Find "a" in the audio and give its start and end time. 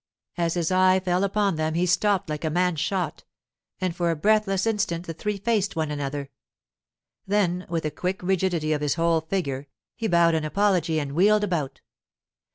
2.43-2.49, 4.09-4.15, 7.85-7.91